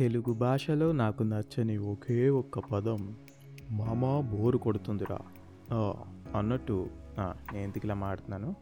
[0.00, 3.14] తెలుగు భాషలో నాకు నచ్చని ఒకే ఒక్క పదం
[3.70, 5.18] మామ బోరు కొడుతుందిరా.
[6.38, 6.86] అన్నట్టు
[7.20, 8.56] నేను ఎందుకు ఇలా మాడుతున్నాను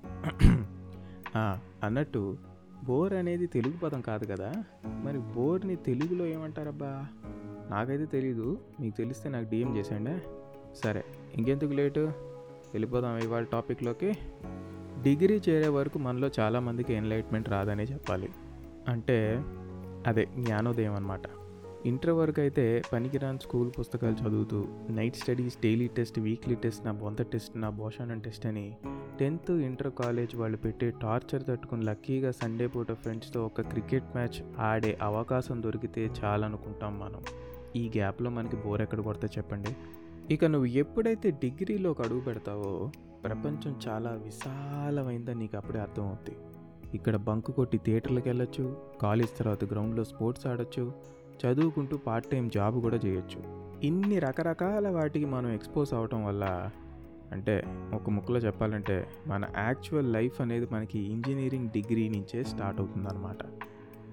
[1.84, 2.38] అన్నట్టు
[2.84, 4.52] బోర్ అనేది తెలుగు పదం కాదు కదా?
[4.86, 7.06] మరి బోర్ని తెలుగులో ఏమంటారబ్బా?
[7.70, 8.58] నాకైతే తెలీదు.
[8.80, 10.18] మీకు తెలిస్తే నాకు డిఎం చేసేయండి.
[10.74, 12.00] సరే ఇంకెందుకు లేటు?
[12.74, 14.12] వెళ్ళిపోదాం ఇవాళ టాపిక్లోకి.
[15.02, 18.28] డిగ్రీ చేరే వరకు మనలో చాలామందికి ఎన్లైట్మెంట్ రాదనే చెప్పాలి.
[18.88, 19.44] అంటే
[20.06, 21.20] అదే జ్ఞానోదయం అనమాట
[21.86, 27.22] ఇంటర్ వరకు అయితే పనికిరాని స్కూల్ పుస్తకాలు చదువుతూ night studies daily test weekly test నా బొంత
[27.22, 28.76] టెస్ట్ నా భోషణం టెస్ట్ అని
[29.20, 34.98] టెన్త్ ఇంటర్ కాలేజ్ వాళ్ళు పెట్టే టార్చర్ తట్టుకుని లక్కీగా సండే పూట ఫ్రెండ్స్తో ఒక క్రికెట్ మ్యాచ్ ఆడే
[35.02, 37.22] అవకాశం దొరికితే చాలనుకుంటాం మనం.
[37.76, 39.76] ఈ గ్యాప్లో మనకి బోర్ ఎక్కడ కొడితే చెప్పండి?
[40.34, 42.90] ఇక నువ్వు ఎప్పుడైతే డిగ్రీలోకి అడుగు పెడతావో
[43.24, 46.38] ప్రపంచం చాలా విశాలమైందని నీకు అప్పుడే అర్థమవుతుంది
[46.94, 50.92] ఇక్కడ బంకు కొట్టి థియేటర్లకు వెళ్ళొచ్చు కాలేజ్ తర్వాత గ్రౌండ్లో స్పోర్ట్స్ ఆడొచ్చు
[51.44, 53.68] చదువుకుంటూ పార్ట్ టైం జాబ్ కూడా చేయొచ్చు.
[53.82, 56.70] ఇన్ని రకరకాల వాటికి మనం ఎక్స్పోజ్ అవటం వల్ల
[57.32, 63.36] అంటే ఒక ముక్కలో చెప్పాలంటే మన యాక్చువల్ లైఫ్ అనేది మనకి ఇంజనీరింగ్ డిగ్రీ నుంచే స్టార్ట్ అవుతుందన్నమాట.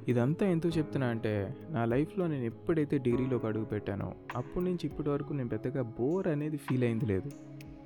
[0.09, 5.33] ఇదంతా ఎందుకు చెప్తున్నా అంటే నా లైఫ్లో నేను ఎప్పుడైతే డిగ్రీలోకి అడుగు పెట్టానో అప్పటి నుంచి ఇప్పటి వరకు
[5.33, 7.31] నేను పెద్దగా బోర్ అనేది ఫీల్ అయింది లేదు.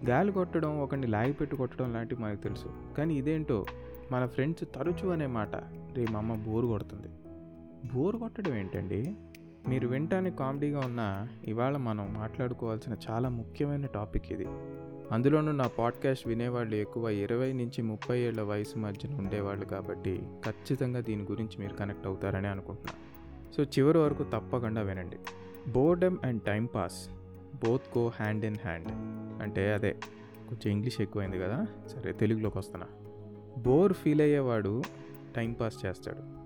[0.06, 2.95] గాలి కొట్టడం ఒకరిని లాగి పెట్టి కొట్టడం లాంటివి మనకు తెలుసు.
[2.98, 3.66] కానీ ఇదేంటో
[4.12, 5.56] మన ఫ్రెండ్స్ తరచూ అనే మాట
[5.94, 7.08] రే మా అమ్మ బోర్ కొడుతుంది.
[7.94, 9.16] బోర్ కొట్టడం ఏంటండి?
[9.68, 14.46] మీరు వింటానికి కామెడీగా ఉన్న ఇవాళ మనం మాట్లాడుకోవాల్సిన చాలా ముఖ్యమైన టాపిక్ ఇది.
[15.12, 21.23] అందులోనూ నా పాడ్కాస్ట్ వినేవాళ్ళు ఎక్కువ ఇరవై నుంచి ముప్పై ఏళ్ళ వయసు మధ్యన ఉండేవాళ్ళు కాబట్టి ఖచ్చితంగా దీని
[21.23, 23.10] గురించి మీరు కనెక్ట్ అవుతారని అనుకుంటున్నాను
[23.54, 25.18] సో చివరి వరకు తప్పకుండా వినండి.
[25.72, 27.10] Boredom and time pass
[27.66, 28.88] both go hand in hand.
[29.42, 29.92] అంటే అదే
[30.50, 31.66] కొంచెం ఇంగ్లీష్ ఎక్కువైంది కదా?
[31.88, 32.88] సరే తెలుగులోకి వస్తున్నా.
[33.58, 34.83] బోర్ ఫీల్ అయ్యేవాడు
[35.36, 36.39] టైంపాస్ చేస్తాడు.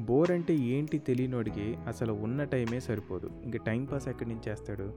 [0.00, 3.30] బోర్ అంటే ఏంటి తెలియనోడికి అసలు ఉన్న టైమే సరిపోదు.
[3.44, 4.92] ఇంక టైంపాస్ ఎక్కడి నుంచి చేస్తాడు?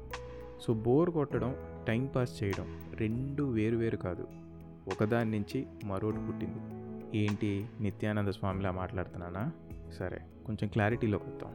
[0.61, 1.55] సో బోర్ కొట్టడం
[1.87, 4.27] టైంపాస్ చేయడం రెండు వేరు వేరు కాదు.
[4.87, 6.59] ఒకదాని నుంచి మరోటి పుట్టింది.
[7.17, 7.65] ఏంటి?
[7.81, 9.51] నిత్యానంద స్వామిలా మాట్లాడుతున్నానా?
[9.99, 11.51] సరే కొంచెం క్లారిటీలోకి వద్దాం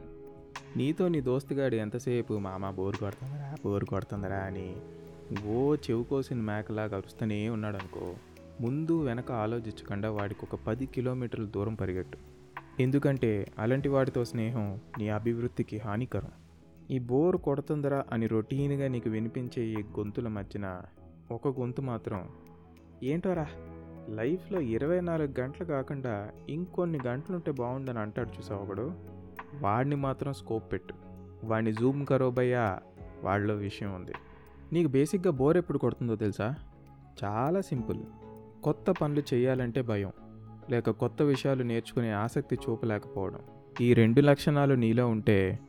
[0.77, 4.75] నీతో నీ దోస్తుగాడు ఎంతసేపు మామ బోర్ కొడుతుందరా బోర్ కొడుతుందరా అని
[5.47, 8.15] ఓ చెవు కోసిన మేకలా అరుస్తూనే ఉన్నాడు అనుకో
[8.61, 12.17] ముందు వెనక ఆలోచించకుండా వాడికి ఒక పది కిలోమీటర్ల దూరం పరిగెట్టు.
[12.79, 16.29] ఎందుకంటే అలాంటి వాడితో స్నేహం నీ అభివృద్ధికి హానికరం.
[16.91, 20.81] ఈ బోర్ కొడుతుందరా అని రొటీన్గా నీకు వినిపించే ఈ గొంతుల మధ్యన
[21.31, 22.29] ఒక గొంతు మాత్రం
[23.03, 23.47] ఏంటోరా
[24.09, 28.91] లైఫ్లో ఇరవై నాలుగు గంటలు కాకుండా ఇంకొన్ని గంటలుంటే బాగుండని అంటాడు చూసావు ఒకడు?
[29.61, 30.93] వాడిని మాత్రం స్కోప్ పెట్టు.
[31.43, 32.79] వాడిని జూమ్ కరోబయ్యా
[33.23, 34.11] వాడిలో విషయం ఉంది.
[34.73, 36.55] నీకు బేసిక్గా బోర్ ఎప్పుడు కొడుతుందో తెలుసా?
[37.23, 37.99] చాలా సింపుల్.
[38.63, 40.11] కొత్త పనులు చేయాలంటే భయం.
[40.69, 43.39] లేక కొత్త విషయాలు నేర్చుకునే ఆసక్తి చూపలేకపోవడం.
[43.81, 45.59] ఈ రెండు లక్షణాలు నీలో ఉంటే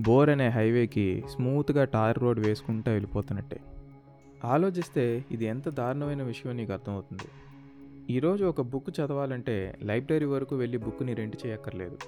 [0.00, 3.60] బోర్ అనే హైవేకి స్మూత్గా టార్ రోడ్ వేసుకుంటూ వెళ్ళిపోతున్నట్టే.
[4.44, 7.22] ఆలోచిస్తే ఇది ఎంత దారుణమైన విషయం నీకు అర్థమవుతుంది.
[8.12, 11.98] ఈరోజు ఒక బుక్ చదవాలంటే లైబ్రరీ వరకు వెళ్ళి బుక్ని రెంట్ చేయక్కర్లేదు.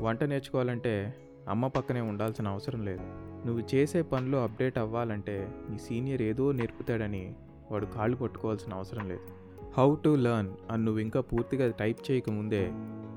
[0.00, 1.14] వంట నేర్చుకోవాలంటే
[1.48, 3.02] అమ్మ పక్కనే ఉండాల్సిన అవసరం లేదు.
[3.46, 7.34] నువ్వు చేసే పనిలో అప్డేట్ అవ్వాలంటే నీ సీనియర్ ఏదో నేర్పుతాడని
[7.70, 9.42] వాడు కాళ్ళు పట్టుకోవాల్సిన అవసరం లేదు.
[9.76, 12.68] హౌ టు లర్న్ అని నువ్వు ఇంకా పూర్తిగా టైప్ చేయకముందే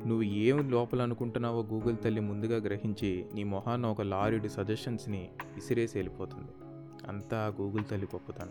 [0.07, 6.51] నువ్వు ఏం లోపల అనుకుంటున్నావో గూగుల్ తల్లి ముందుగా గ్రహించి నీ మొహాన్న ఒక లారీడు సజెషన్స్ని ఇసిరేసి వెళ్ళిపోతుంది.
[7.07, 8.49] అంతా గూగుల్ తల్లి గొప్పతనం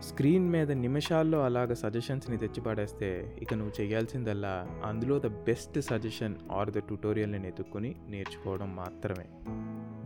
[0.00, 6.78] స్క్రీన్ మీద నిమిషాల్లో అలాగ సజెషన్స్ని తెచ్చిపడేస్తే ఇక నువ్వు చేయాల్సిందల్లా అందులో the best suggestion or the
[6.78, 9.24] ట్యూటోరియల్ని ఎత్తుక్కొని నేర్చుకోవడం మాత్రమే.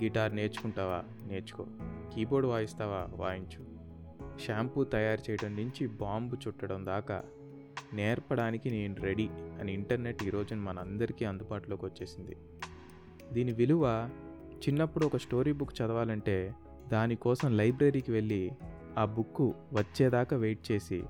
[0.04, 1.02] గిటార్ నేర్చుకుంటావా?
[1.26, 1.66] నేర్చుకో.
[2.14, 3.06] కీబోర్డ్ వాయిస్తావా?
[3.16, 3.73] వాయించు.
[4.40, 7.24] షాంపూ తయారు చేయడం నుంచి బాంబు చుట్టడం దాకా
[7.94, 9.28] నేర్పడానికి నేను రెడీ
[9.60, 12.36] అని ఇంటర్నెట్ ఈరోజు మనందరికీ అందుబాటులోకి వచ్చేసింది.
[13.32, 14.10] దీని విలువ
[14.68, 16.54] చిన్నప్పుడు ఒక స్టోరీ బుక్ చదవాలంటే
[16.88, 18.52] దానికోసం లైబ్రరీకి వెళ్ళి
[18.98, 19.40] ఆ బుక్
[19.72, 21.02] వచ్చేదాకా వెయిట్ చేసి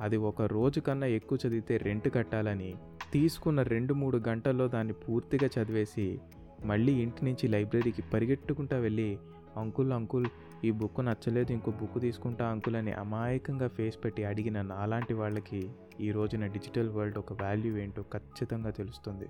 [0.00, 2.76] అది ఒక రోజు కన్నా ఎక్కువ చదివితే రెంట్ కట్టాలని
[3.12, 6.20] తీసుకున్న రెండు మూడు గంటల్లో దాన్ని పూర్తిగా చదివేసి
[6.64, 9.18] మళ్ళీ ఇంటి నుంచి లైబ్రరీకి పరిగెట్టుకుంటా వెళ్ళి
[9.56, 10.26] అంకుల్ అంకుల్
[10.64, 15.70] ఈ బుక్ నచ్చలేదు ఇంకో బుక్ తీసుకుంటా అంకుల్ అని అమాయకంగా ఫేస్ పెట్టి అడిగిన నాలాంటి వాళ్ళకి
[16.00, 19.26] ఈ రోజున డిజిటల్ వరల్డ్ ఒక వాల్యూ ఏంటో ఖచ్చితంగా తెలుస్తుంది.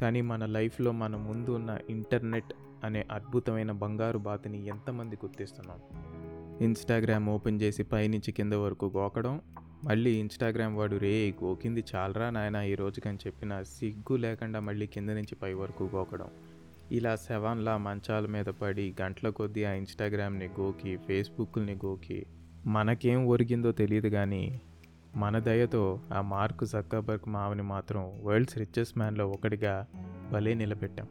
[0.00, 2.52] కానీ మన లైఫ్లో మన ముందు ఉన్న ఇంటర్నెట్
[2.84, 5.78] అనే అద్భుతమైన బంగారు బాతిని ఎంతమంది గుర్తిస్తున్నాం?
[6.64, 9.40] ఇన్స్టాగ్రామ్ ఓపెన్ చేసి పైనుంచి కింద వరకు గోకడం
[9.84, 15.34] మళ్ళీ ఇన్స్టాగ్రామ్ వాడు రే గోకింది చాలరా నాయన ఈ రోజుకని చెప్పిన సిగ్గు లేకుండా మళ్ళీ కింద నుంచి
[15.34, 16.28] పై వరకు గోకడం.
[16.92, 22.26] ఇలా సెవెన్లా మంచాల మీద పడి గంటల కొద్దీ ఆ ఇన్స్టాగ్రామ్ని గోకి ఫేస్బుక్ని గోకి
[22.66, 24.60] మనకేం ఒరిగిందో తెలియదు కానీ
[25.16, 29.86] మన దయతో ఆ మార్క్ జక్కబర్గ్ మావని మాత్రం వరల్డ్స్ రిచెస్ట్ మ్యాన్లో ఒకటిగా
[30.32, 31.06] భలే నిలబెట్టాం.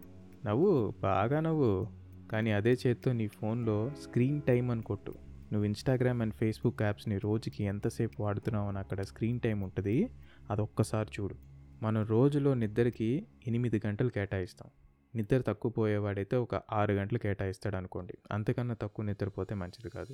[0.45, 1.87] నవ్వు బాగా నవ్వు.
[2.31, 5.11] కానీ అదే చేత్తో నీ ఫోన్లో స్క్రీన్ టైం అని కొట్టు.
[5.51, 10.09] నువ్వు ఇన్స్టాగ్రామ్ అండ్ ఫేస్బుక్ యాప్స్ని రోజుకి ఎంతసేపు వాడుతున్నావు అని అక్కడ స్క్రీన్ టైం ఉంటుంది
[10.51, 11.35] అది ఒక్కసారి చూడు.
[11.83, 14.69] మనం రోజులో నిద్రకి ఎనిమిది గంటలు కేటాయిస్తాం.
[15.17, 20.13] నిద్ర తక్కువ పోయేవాడైతే ఒక ఆరు గంటలు కేటాయిస్తాడు అనుకోండి అంతకన్నా తక్కువ నిద్రపోతే మంచిది కాదు.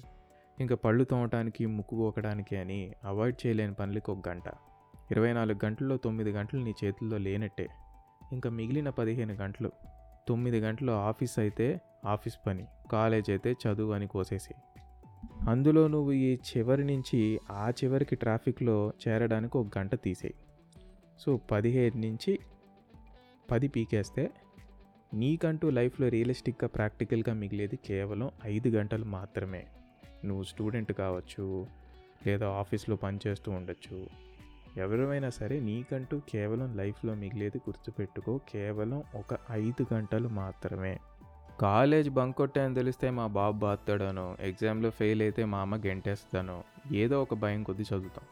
[0.59, 4.47] ఇంకా పళ్ళు తోమటానికి ముక్కు పోకడానికి అని అవాయిడ్ చేయలేని పనులకి ఒక గంట.
[5.11, 7.67] ఇరవై నాలుగు గంటల్లో తొమ్మిది గంటలు నీ చేతుల్లో లేనట్టే.
[8.31, 9.71] ఇంకా మిగిలిన పదిహేను గంటలు
[10.27, 11.67] తొమ్మిది గంటలు ఆఫీస్ అయితే
[12.05, 14.53] ఆఫీస్ పని కాలేజ్ అయితే చదువు అని కోసేసి
[15.49, 17.19] అందులో నువ్వు ఈ చివరి నుంచి
[17.51, 20.35] ఆ చివరికి ట్రాఫిక్లో చేరడానికి ఒక గంట తీసేయి.
[21.19, 22.33] సో పదిహేను నుంచి
[23.51, 24.23] పది పీకేస్తే
[25.13, 29.67] నీకంటూ లైఫ్లో రియలిస్టిక్గా ప్రాక్టికల్గా మిగిలేది కేవలం ఐదు గంటలు మాత్రమే.
[30.25, 31.67] నువ్వు స్టూడెంట్ కావచ్చు
[32.27, 34.07] లేదా ఆఫీస్లో పనిచేస్తూ ఉండొచ్చు.
[34.77, 40.99] ఎవరైనా సరే నీకంటూ కేవలం లైఫ్లో మిగిలేది గుర్తుపెట్టుకో కేవలం ఒక ఐదు గంటలు మాత్రమే.
[41.61, 46.63] కాలేజ్ బంక్ కొట్టాయని తెలిస్తే మా బాబు బాస్తాడనో ఎగ్జామ్లో ఫెయిల్ అయితే మా అమ్మ గెంటేస్తానో
[46.93, 48.25] ఏదో ఒక భయం కొద్ది చదువుతాం.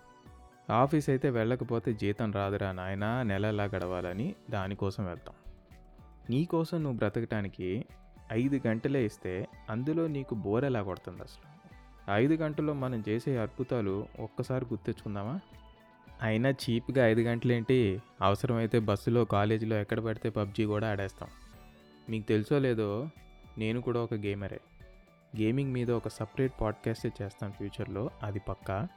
[0.76, 5.36] ఆఫీస్ అయితే వెళ్ళకపోతే జీతం రాదురా నాయన నెలలా గడవాలని దానికోసం వెళ్తాం.
[6.30, 7.86] నీకోసం నువ్వు బ్రతకటానికి
[8.32, 11.52] ఐదు గంటలే ఇస్తే అందులో నీకు బోర్ ఎలా కొడుతుంది అసలు?
[12.12, 15.40] ఐదు గంటల్లో మనం చేసే అద్భుతాలు ఒక్కసారి గుర్తెచ్చుకుందామా
[16.22, 18.02] అయినా చీప్గా ఐదు గంటలేంటి?
[18.22, 21.30] అవసరమైతే బస్సులో కాలేజీలో ఎక్కడ పడితే పబ్జీ కూడా ఆడేస్తాం.
[22.10, 23.10] మీకు తెలుసో లేదో
[23.58, 24.60] నేను కూడా ఒక గేమరే.
[25.42, 28.88] గేమింగ్ మీద ఒక సపరేట్ పాడ్కాస్టే చేస్తాను ఫ్యూచర్లో అది పక్కా.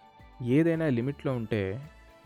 [0.43, 1.73] ఏదైనా లిమిట్లో ఉంటే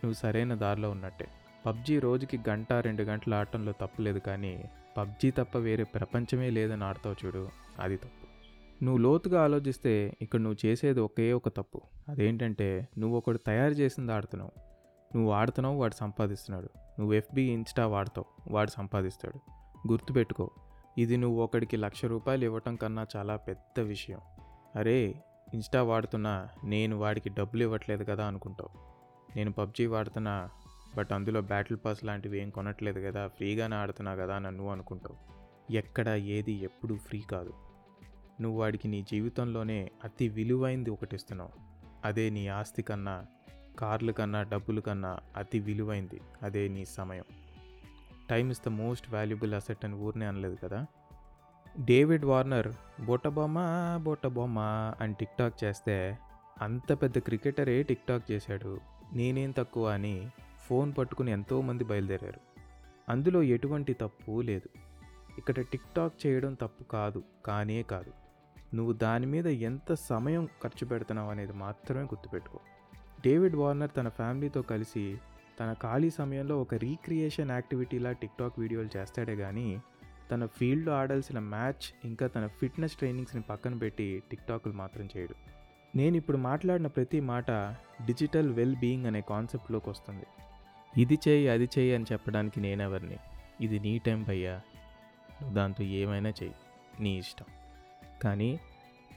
[0.05, 1.29] నువ్వు సరైన దారిలో ఉన్నట్టే.
[1.69, 7.49] పబ్జీ రోజుకి గంట రెండు గంటలు ఆడటంలో తప్పులేదు కానీ పబ్జీ తప్ప వేరే ప్రపంచమే లేదని ఆడతావు చూడు.
[7.81, 8.27] అది తప్పు.
[8.85, 11.83] నువ్వు లోతుగా ఆలోచిస్తే ఇక్కడ నువ్వు చేసేది ఒకే ఒక తప్పు.
[12.09, 14.51] అదేంటంటే నువ్వు ఒకడు తయారు చేసింది ఆడుతున్నావు.
[15.17, 16.69] నువ్వు ఆడుతున్నావు వాడు సంపాదిస్తున్నాడు.
[16.77, 19.39] నువ్వు ఎఫ్బి ఇన్స్టా వాడతావు వాడు సంపాదిస్తాడు.
[19.93, 20.51] గుర్తుపెట్టుకో
[20.99, 24.21] ఇది నువ్వు ఒకడికి లక్ష రూపాయలు ఇవ్వటం కన్నా చాలా పెద్ద విషయం.
[24.77, 25.15] అరే
[25.55, 28.89] ఇన్స్టా వాడుతున్నా నేను వాడికి డబ్బులు ఇవ్వట్లేదు కదా అనుకుంటావు.
[29.37, 30.51] నేను పబ్జీ వాడుతున్నా
[30.97, 35.17] బట్ అందులో బ్యాటిల్ పాస్ లాంటివి ఏం కొనట్లేదు కదా ఫ్రీగానే ఆడుతున్నా కదా అని నువ్వు అనుకుంటావు.
[35.73, 37.53] ఎక్కడ ఏది ఎప్పుడు ఫ్రీ కాదు.
[38.41, 41.51] నువ్వు వాడికి నీ జీవితంలోనే అతి విలువైంది ఒకటి ఇస్తున్నావు.
[42.05, 43.27] అదే నీ ఆస్తి కన్నా
[43.79, 46.21] కార్లు కన్నా డబ్బులు కన్నా అతి విలువైంది.
[46.43, 47.25] అదే నీ సమయం.
[48.31, 50.87] Time is the most valuable asset అని ఊరినే అనలేదు కదా?
[51.81, 52.73] డేవిడ్ వార్నర్
[53.29, 53.59] బొమ్మ
[54.03, 54.59] బొట్టబొమ్మ
[55.01, 56.19] అని టిక్టాక్ చేస్తే
[56.63, 58.81] అంత పెద్ద క్రికెటరే టిక్టాక్ చేశాడు.
[59.13, 60.31] నేనేం తక్కువ అని
[60.69, 62.41] ఫోన్ పట్టుకుని ఎంతోమంది బయలుదేరారు.
[63.09, 64.69] అందులో ఎటువంటి తప్పు లేదు.
[65.39, 68.13] ఇక్కడ టిక్టాక్ చేయడం తప్పు కాదు కానే కాదు.
[68.77, 72.59] నువ్వు దాని మీద ఎంత సమయం ఖర్చు పెడుతున్నావు అనేది మాత్రమే గుర్తుపెట్టుకో.
[73.25, 75.19] డేవిడ్ వార్నర్ తన ఫ్యామిలీతో కలిసి
[75.61, 79.81] తన ఖాళీ సమయంలో ఒక రీక్రియేషన్ యాక్టివిటీలా టిక్టాక్ వీడియోలు చేస్తాడే కానీ
[80.31, 85.35] తన ఫీల్డ్లో ఆడాల్సిన మ్యాచ్ ఇంకా తన ఫిట్నెస్ ట్రైనింగ్స్ని పక్కన పెట్టి టిక్టాక్లు మాత్రం చేయడు.
[85.97, 87.51] నేను ఇప్పుడు మాట్లాడిన ప్రతి మాట
[88.07, 90.27] డిజిటల్ వెల్ బీయింగ్ అనే కాన్సెప్ట్లోకి వస్తుంది.
[90.97, 93.17] ఇది చేయి అది చేయి అని చెప్పడానికి నేనెవరిని?
[93.61, 94.61] ఇది నీ టైం భయ్యా.
[95.41, 96.55] నువ్వు దాంతో ఏమైనా చెయ్యి
[97.01, 97.45] నీ ఇష్టం.
[98.23, 98.61] కానీ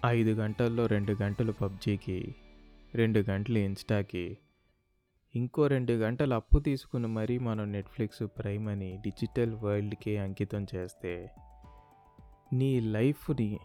[0.05, 2.35] ఐదు గంటల్లో రెండు గంటలు పబ్జీకి
[2.95, 4.37] రెండు గంటలు ఇన్స్టాకి
[5.35, 11.29] ఇంకో రెండు గంటలు అప్పు తీసుకుని మరీ మనం నెట్ఫ్లిక్స్ ప్రైమ్ అని డిజిటల్ వరల్డ్కే అంకితం చేస్తే
[12.53, 13.59] నీ లైఫ్ని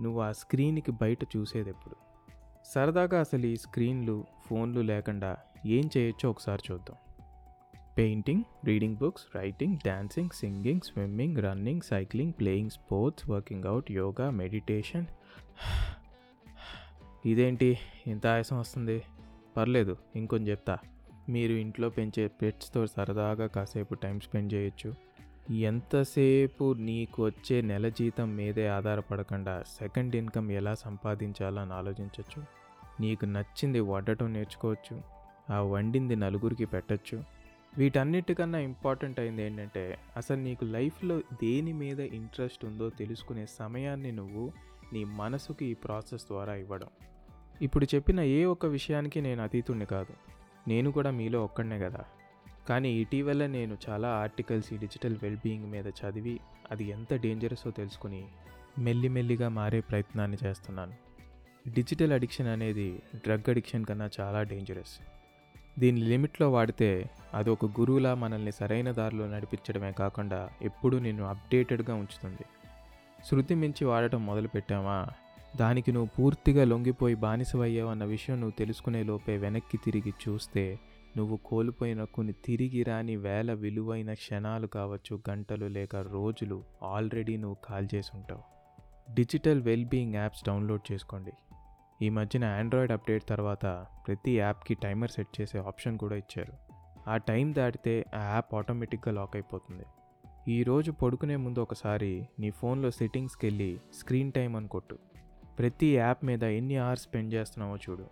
[0.00, 1.96] నువ్వు ఆ స్క్రీన్కి బయట చూసేది ఎప్పుడు
[2.64, 5.36] సరదాగా అసలు ఈ స్క్రీన్లు ఫోన్లు లేకుండా
[5.66, 6.96] ఏం చేయొచ్చో ఒకసారి చూద్దాం.
[7.98, 15.06] Painting reading books writing dancing singing swimming running cycling playing sports working out yoga meditation
[17.26, 17.78] ఇదేంటి?
[18.06, 19.02] ఇంత ఆయాసం వస్తుంది.
[19.56, 20.78] పర్లేదు ఇంకొంచెం చెప్తా.
[21.28, 24.94] మీరు ఇంట్లో పెంచే పెట్స్తో సరదాగా కాసేపు టైం స్పెండ్ చేయొచ్చు.
[25.54, 32.44] ఎంతసేపు నీకు వచ్చే నెల జీతం మీదే ఆధారపడకుండా సెకండ్ ఇన్కమ్ ఎలా సంపాదించాలని ఆలోచించవచ్చు
[33.00, 35.02] నీకు నచ్చింది వండటం నేర్చుకోవచ్చు.
[35.52, 37.43] ఆ వండింది నలుగురికి పెట్టచ్చు.
[37.78, 44.52] వీటన్నిటికన్నా ఇంపార్టెంట్ అయింది ఏంటంటే అసలు నీకు లైఫ్లో దేని మీద ఇంట్రెస్ట్ ఉందో తెలుసుకునే సమయాన్ని నువ్వు
[44.92, 46.86] నీ మనసుకి ఈ ప్రాసెస్ ద్వారా ఇవ్వడం.
[47.62, 50.14] ఇప్పుడు చెప్పిన ఏ ఒక్క విషయానికి నేను అతీతుణ్ణి కాదు.
[50.68, 52.04] నేను కూడా మీలో ఒక్కడనే కదా.
[52.68, 56.40] కానీ ఇటీవల నేను చాలా ఆర్టికల్స్ ఈ డిజిటల్ వెల్బీయింగ్ మీద చదివి
[56.70, 58.28] అది ఎంత డేంజరసో తెలుసుకుని
[58.78, 60.92] మెల్లిమెల్లిగా మారే ప్రయత్నాన్ని చేస్తున్నాను.
[61.70, 65.13] డిజిటల్ అడిక్షన్ అనేది డ్రగ్ అడిక్షన్ కన్నా చాలా డేంజరస్.
[65.78, 72.44] దీని లిమిట్లో వాడితే అది ఒక గురువులా మనల్ని సరైన దారిలో నడిపించడమే కాకుండా ఎప్పుడూ నిన్ను అప్డేటెడ్గా ఉంచుతుంది.
[73.30, 75.06] శృతి మించి వాడటం మొదలుపెట్టామా
[75.56, 80.78] దానికి నువ్వు పూర్తిగా లొంగిపోయి బానిసవయ్యావు అన్న విషయం నువ్వు తెలుసుకునే లోపే వెనక్కి తిరిగి చూస్తే
[81.16, 87.88] నువ్వు కోల్పోయిన కొన్ని తిరిగి రాని వేల విలువైన క్షణాలు కావచ్చు గంటలు లేక రోజులు ఆల్రెడీ నువ్వు కాల్
[87.94, 88.42] చేసి ఉంటావు.
[89.14, 91.32] డిజిటల్ వెల్బీయింగ్ యాప్స్ డౌన్లోడ్ చేసుకోండి.
[92.02, 96.52] ఈ మధ్యన ఆండ్రాయిడ్ అప్డేట్ తర్వాత ప్రతి యాప్కి టైమర్ సెట్ చేసే ఆప్షన్ కూడా ఇచ్చారు.
[97.10, 99.84] ఆ టైం దాటితే ఆ యాప్ ఆటోమేటిక్గా లాక్ అయిపోతుంది.
[100.48, 104.98] ఈరోజు పడుకునే ముందు ఒకసారి నీ ఫోన్లో సెట్టింగ్స్కి వెళ్ళి స్క్రీన్ టైం అని కొట్టు.
[105.58, 108.06] ప్రతి యాప్ మీద ఎన్ని అవర్స్ స్పెండ్ చేస్తున్నావో చూడు.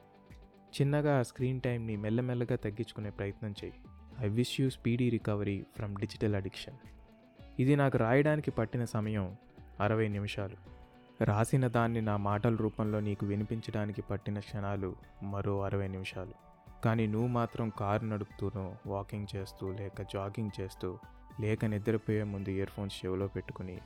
[0.80, 3.74] చిన్నగా ఆ స్క్రీన్ టైంని మెల్లమెల్లగా తగ్గించుకునే ప్రయత్నం చేయి.
[4.20, 6.76] I wish you speedy recovery from digital addiction
[7.60, 9.36] ఇది నాకు రాయడానికి పట్టిన సమయం
[9.80, 10.81] అరవై నిమిషాలు.
[11.24, 16.32] రాసిన దాన్ని నా మాటల రూపంలో నీకు వినిపించడానికి పట్టిన క్షణాలు మరో అరవై నిమిషాలు.
[16.84, 20.98] కానీ నువ్వు మాత్రం కారు నడుపుతూనో వాకింగ్ చేస్తూ లేక జాగింగ్ చేస్తూ
[21.40, 23.78] లేక నిద్రపోయే ముందు ఇయర్ ఫోన్స్ చెవిలో పెట్టుకుని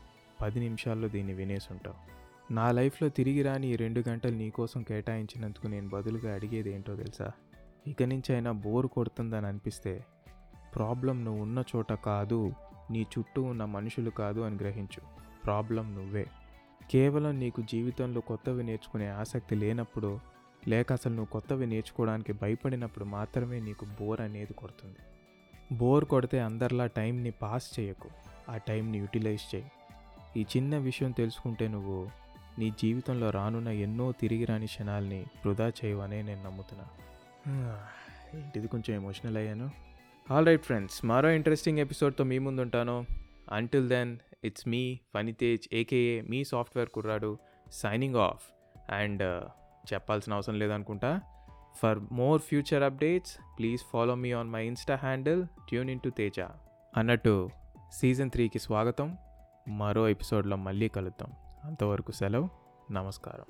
[0.43, 2.17] పది నిమిషాల్లో దీన్ని వినేసి ఉంటావు
[2.55, 7.31] నా లైఫ్లో తిరిగి రాని ఈ రెండు గంటలు నీకోసం కేటాయించినందుకు నేను బదులుగా అడిగేది ఏంటో తెలుసా?
[7.87, 10.05] ఇక నుంచి అయినా బోర్ కొడుతుందని అనిపిస్తే
[10.75, 12.53] ప్రాబ్లం నువ్వు ఉన్న చోట కాదు
[12.91, 15.01] నీ చుట్టూ ఉన్న మనుషులు కాదు అని గ్రహించు.
[15.45, 16.27] ప్రాబ్లం నువ్వే.
[16.91, 20.21] కేవలం నీకు జీవితంలో కొత్తవి నేర్చుకునే ఆసక్తి లేనప్పుడు
[20.69, 24.97] లేక అసలు నువ్వు కొత్తవి నేర్చుకోవడానికి భయపడినప్పుడు మాత్రమే నీకు బోర్ అనేది కొడుతుంది.
[25.77, 28.09] బోర్ కొడితే అందరిలా టైంని పాస్ చేయకు
[28.49, 29.71] ఆ టైంని యూటిలైజ్ చేయి.
[30.37, 32.11] ఈ చిన్న విషయం తెలుసుకుంటే నువ్వు
[32.59, 36.87] నీ జీవితంలో రానున్న ఎన్నో తిరిగి రాని క్షణాల్ని వృధా చేయవనే నేను నమ్ముతున్నా.
[38.35, 39.71] ఏంటిది కొంచెం ఎమోషనల్ అయ్యాను?
[40.31, 43.07] ఆల్ రైట్ ఫ్రెండ్స్ మరో ఇంట్రెస్టింగ్ ఎపిసోడ్తో మీ ముందు ఉంటాను
[43.53, 44.83] అంటిల్ దెన్ ఇట్స్ మీ
[45.15, 47.33] ఫణితేజ్ ఏకేఏ మీ సాఫ్ట్వేర్ కుర్రాడు
[47.83, 48.45] సైనింగ్ ఆఫ్
[48.91, 49.45] అండ్ uh,
[49.91, 51.11] చెప్పాల్సిన అవసరం లేదనుకుంటా.
[51.81, 56.41] For more future updates please follow me on my insta handle tune in to Teja
[56.97, 57.35] అన్నట్టు
[57.93, 59.09] సీజన్ త్రీకి స్వాగతం.
[59.81, 61.31] మరో ఎపిసోడ్లో మళ్ళీ కలుద్దాం.
[61.65, 62.49] అంతవరకు సెలవు.
[62.91, 63.49] నమస్కారం.